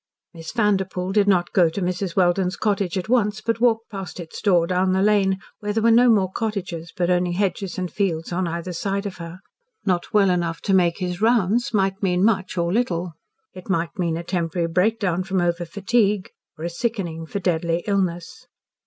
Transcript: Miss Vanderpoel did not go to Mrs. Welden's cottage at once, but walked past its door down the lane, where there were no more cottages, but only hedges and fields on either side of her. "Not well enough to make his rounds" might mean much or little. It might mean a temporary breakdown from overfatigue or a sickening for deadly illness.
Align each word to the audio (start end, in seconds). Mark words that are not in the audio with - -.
Miss 0.33 0.51
Vanderpoel 0.51 1.11
did 1.11 1.27
not 1.27 1.53
go 1.53 1.69
to 1.69 1.79
Mrs. 1.79 2.15
Welden's 2.15 2.55
cottage 2.57 2.97
at 2.97 3.07
once, 3.07 3.39
but 3.39 3.61
walked 3.61 3.91
past 3.91 4.19
its 4.19 4.41
door 4.41 4.65
down 4.65 4.93
the 4.93 5.01
lane, 5.03 5.37
where 5.59 5.73
there 5.73 5.83
were 5.83 5.91
no 5.91 6.09
more 6.09 6.31
cottages, 6.31 6.91
but 6.97 7.11
only 7.11 7.33
hedges 7.33 7.77
and 7.77 7.91
fields 7.93 8.33
on 8.33 8.47
either 8.47 8.73
side 8.73 9.05
of 9.05 9.17
her. 9.17 9.41
"Not 9.85 10.11
well 10.11 10.31
enough 10.31 10.59
to 10.61 10.73
make 10.73 10.97
his 10.97 11.21
rounds" 11.21 11.71
might 11.71 12.01
mean 12.01 12.25
much 12.25 12.57
or 12.57 12.73
little. 12.73 13.13
It 13.53 13.69
might 13.69 13.99
mean 13.99 14.17
a 14.17 14.23
temporary 14.23 14.67
breakdown 14.69 15.23
from 15.23 15.37
overfatigue 15.39 16.29
or 16.57 16.65
a 16.65 16.69
sickening 16.71 17.27
for 17.27 17.37
deadly 17.37 17.83
illness. 17.85 18.47